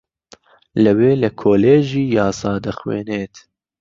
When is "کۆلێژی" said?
1.41-2.05